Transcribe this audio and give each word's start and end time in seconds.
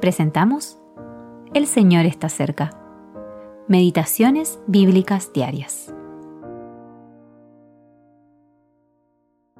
presentamos 0.00 0.78
El 1.54 1.66
Señor 1.66 2.06
está 2.06 2.28
cerca. 2.28 2.70
Meditaciones 3.68 4.60
bíblicas 4.66 5.32
diarias. 5.32 5.92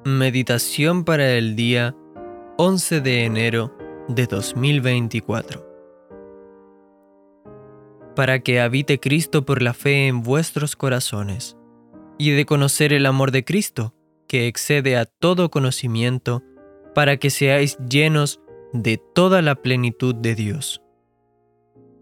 Meditación 0.05 1.03
para 1.03 1.33
el 1.33 1.55
día 1.55 1.95
11 2.57 3.01
de 3.01 3.25
enero 3.25 3.75
de 4.07 4.25
2024. 4.25 5.65
Para 8.15 8.39
que 8.39 8.61
habite 8.61 8.99
Cristo 8.99 9.45
por 9.45 9.61
la 9.61 9.73
fe 9.73 10.07
en 10.07 10.23
vuestros 10.23 10.75
corazones, 10.75 11.57
y 12.17 12.31
de 12.31 12.45
conocer 12.45 12.93
el 12.93 13.05
amor 13.05 13.31
de 13.31 13.43
Cristo, 13.43 13.93
que 14.27 14.47
excede 14.47 14.97
a 14.97 15.05
todo 15.05 15.49
conocimiento, 15.49 16.41
para 16.95 17.17
que 17.17 17.29
seáis 17.29 17.77
llenos 17.89 18.41
de 18.73 18.97
toda 18.97 19.41
la 19.41 19.55
plenitud 19.55 20.13
de 20.15 20.35
Dios. 20.35 20.81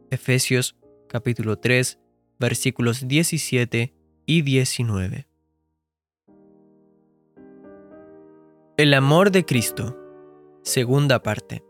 Efesios 0.10 0.76
capítulo 1.08 1.58
3 1.58 2.00
versículos 2.40 3.08
17 3.08 3.94
y 4.26 4.42
19. 4.42 5.28
El 8.78 8.94
amor 8.94 9.32
de 9.32 9.46
Cristo. 9.46 9.98
Segunda 10.64 11.22
parte. 11.22 11.64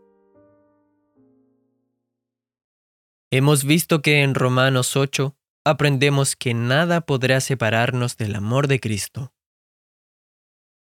Hemos 3.30 3.64
visto 3.64 4.00
que 4.02 4.22
en 4.22 4.34
Romanos 4.34 4.96
8 4.96 5.36
aprendemos 5.64 6.36
que 6.36 6.54
nada 6.54 7.02
podrá 7.02 7.40
separarnos 7.40 8.16
del 8.16 8.34
amor 8.34 8.66
de 8.66 8.80
Cristo. 8.80 9.32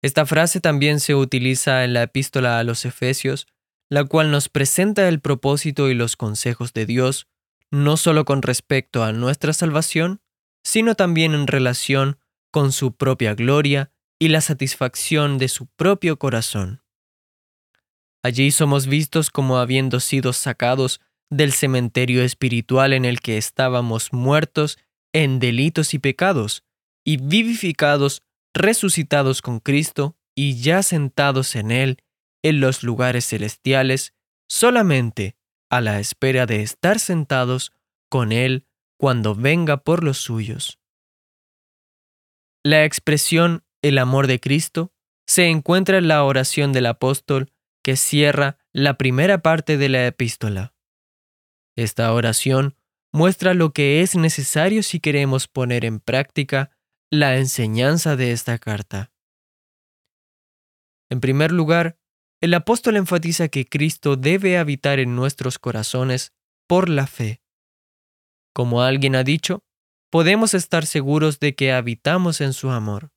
Esta 0.03 0.27
frase 0.27 0.61
también 0.61 0.99
se 0.99 1.15
utiliza 1.15 1.85
en 1.85 1.93
la 1.93 2.03
epístola 2.03 2.59
a 2.59 2.65
los 2.65 2.85
Efesios 2.85 3.47
la 3.91 4.05
cual 4.05 4.31
nos 4.31 4.49
presenta 4.49 5.09
el 5.09 5.21
propósito 5.21 5.91
y 5.91 5.95
los 5.95 6.17
consejos 6.17 6.73
de 6.73 6.87
Dios, 6.87 7.27
no 7.71 7.97
solo 7.97 8.25
con 8.25 8.41
respecto 8.41 9.03
a 9.03 9.13
nuestra 9.13 9.53
salvación, 9.53 10.23
sino 10.63 10.95
también 10.95 11.35
en 11.35 11.49
relación 11.49 12.19
con 12.53 12.73
su 12.73 12.97
propia 12.97 13.35
gloria 13.35 13.93
y 14.19 14.29
la 14.29 14.41
satisfacción 14.41 15.39
de 15.39 15.49
su 15.49 15.67
propio 15.67 16.19
corazón. 16.19 16.83
Allí 18.23 18.51
somos 18.51 18.87
vistos 18.87 19.31
como 19.31 19.59
habiendo 19.59 19.99
sido 19.99 20.33
sacados 20.33 21.01
del 21.31 21.53
cementerio 21.53 22.23
espiritual 22.23 22.93
en 22.93 23.05
el 23.05 23.21
que 23.21 23.39
estábamos 23.39 24.13
muertos 24.13 24.79
en 25.13 25.41
delitos 25.41 25.95
y 25.95 25.99
pecados, 25.99 26.65
y 27.05 27.17
vivificados, 27.17 28.23
resucitados 28.55 29.43
con 29.43 29.59
Cristo 29.59 30.17
y 30.35 30.61
ya 30.61 30.83
sentados 30.83 31.57
en 31.57 31.71
Él 31.71 31.99
en 32.43 32.61
los 32.61 32.83
lugares 32.83 33.27
celestiales 33.27 34.15
solamente 34.49 35.37
a 35.71 35.81
la 35.81 36.01
espera 36.01 36.47
de 36.47 36.63
estar 36.63 36.99
sentados 36.99 37.73
con 38.09 38.33
Él 38.33 38.67
cuando 38.99 39.35
venga 39.35 39.79
por 39.79 40.05
los 40.05 40.19
suyos. 40.19 40.79
La 42.63 42.85
expresión 42.85 43.65
el 43.83 43.99
amor 43.99 44.27
de 44.27 44.41
Cristo 44.41 44.93
se 45.27 45.47
encuentra 45.47 45.99
en 45.99 46.09
la 46.09 46.25
oración 46.25 46.73
del 46.73 46.87
apóstol 46.87 47.53
que 47.83 47.97
cierra 47.97 48.59
la 48.73 48.99
primera 48.99 49.41
parte 49.43 49.79
de 49.79 49.89
la 49.89 50.07
epístola. 50.07 50.75
Esta 51.77 52.13
oración 52.13 52.77
muestra 53.13 53.55
lo 53.55 53.73
que 53.73 54.03
es 54.03 54.17
necesario 54.17 54.83
si 54.83 55.01
queremos 55.01 55.49
poner 55.49 55.85
en 55.85 56.01
práctica 56.01 56.77
la 57.11 57.37
enseñanza 57.39 58.17
de 58.17 58.33
esta 58.33 58.59
carta. 58.59 59.13
En 61.11 61.21
primer 61.21 61.51
lugar, 61.53 61.99
el 62.41 62.55
apóstol 62.55 62.97
enfatiza 62.97 63.49
que 63.49 63.67
Cristo 63.67 64.17
debe 64.17 64.57
habitar 64.57 64.99
en 64.99 65.15
nuestros 65.15 65.59
corazones 65.59 66.33
por 66.67 66.89
la 66.89 67.07
fe. 67.07 67.43
Como 68.55 68.83
alguien 68.83 69.15
ha 69.15 69.25
dicho, 69.25 69.63
podemos 70.11 70.55
estar 70.55 70.87
seguros 70.87 71.39
de 71.39 71.55
que 71.55 71.73
habitamos 71.73 72.41
en 72.41 72.53
su 72.53 72.71
amor. 72.71 73.13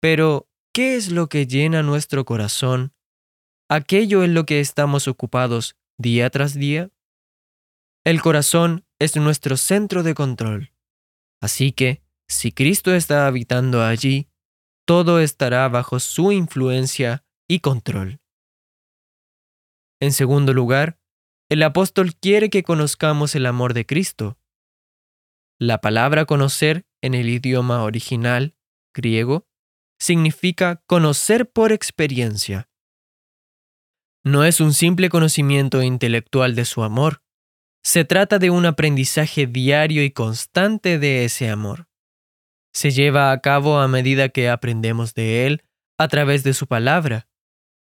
Pero, 0.00 0.48
¿qué 0.72 0.94
es 0.94 1.10
lo 1.10 1.28
que 1.28 1.46
llena 1.46 1.82
nuestro 1.82 2.24
corazón? 2.24 2.94
Aquello 3.68 4.22
en 4.22 4.32
lo 4.32 4.46
que 4.46 4.60
estamos 4.60 5.08
ocupados 5.08 5.76
día 5.98 6.30
tras 6.30 6.54
día. 6.54 6.90
El 8.04 8.22
corazón 8.22 8.86
es 9.00 9.16
nuestro 9.16 9.56
centro 9.56 10.02
de 10.02 10.14
control. 10.14 10.72
Así 11.40 11.72
que, 11.72 12.02
si 12.28 12.52
Cristo 12.52 12.94
está 12.94 13.26
habitando 13.26 13.82
allí, 13.82 14.28
todo 14.86 15.20
estará 15.20 15.68
bajo 15.68 16.00
su 16.00 16.32
influencia 16.32 17.24
y 17.48 17.60
control. 17.60 18.20
En 20.00 20.12
segundo 20.12 20.54
lugar, 20.54 21.00
el 21.48 21.62
apóstol 21.62 22.14
quiere 22.14 22.50
que 22.50 22.62
conozcamos 22.62 23.34
el 23.34 23.46
amor 23.46 23.74
de 23.74 23.86
Cristo. 23.86 24.38
La 25.58 25.80
palabra 25.80 26.26
conocer 26.26 26.86
en 27.00 27.14
el 27.14 27.28
idioma 27.28 27.82
original, 27.82 28.54
griego, 28.94 29.48
significa 29.98 30.82
conocer 30.86 31.50
por 31.50 31.72
experiencia. 31.72 32.68
No 34.24 34.44
es 34.44 34.60
un 34.60 34.72
simple 34.72 35.08
conocimiento 35.08 35.82
intelectual 35.82 36.54
de 36.54 36.64
su 36.64 36.82
amor, 36.82 37.22
se 37.82 38.04
trata 38.04 38.38
de 38.38 38.50
un 38.50 38.66
aprendizaje 38.66 39.46
diario 39.46 40.04
y 40.04 40.10
constante 40.10 40.98
de 40.98 41.24
ese 41.24 41.48
amor. 41.48 41.88
Se 42.74 42.90
lleva 42.90 43.32
a 43.32 43.40
cabo 43.40 43.78
a 43.78 43.88
medida 43.88 44.28
que 44.28 44.50
aprendemos 44.50 45.14
de 45.14 45.46
él 45.46 45.62
a 45.96 46.08
través 46.08 46.44
de 46.44 46.52
su 46.52 46.66
palabra, 46.66 47.27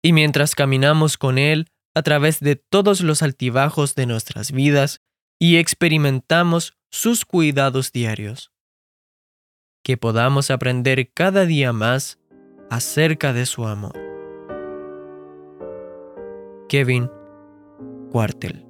y 0.09 0.13
mientras 0.15 0.55
caminamos 0.55 1.19
con 1.19 1.37
Él 1.37 1.69
a 1.95 2.01
través 2.01 2.41
de 2.41 2.57
todos 2.57 3.03
los 3.03 3.23
altibajos 3.23 3.95
de 3.95 4.07
nuestras 4.07 4.53
vidas 4.53 5.03
y 5.39 5.59
experimentamos 5.59 6.79
sus 6.91 7.27
cuidados 7.27 7.93
diarios. 7.93 8.51
Que 9.85 9.99
podamos 9.99 10.51
aprender 10.51 11.13
cada 11.13 11.45
día 11.45 11.75
más 11.75 12.19
acerca 12.71 13.35
de 13.35 13.45
su 13.45 13.67
amor. 13.67 13.99
Kevin 16.71 17.11
Cuartel 18.11 18.68